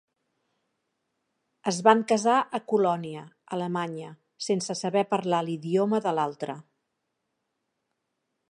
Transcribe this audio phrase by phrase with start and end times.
[1.71, 3.23] Es van casar a Colònia,
[3.57, 4.09] Alemanya,
[4.49, 6.61] sense saber parlar l'idioma de l'altre.